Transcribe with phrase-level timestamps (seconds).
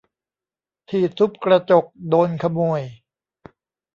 [0.89, 2.81] ที่ทุบกระจกโดนขโมย!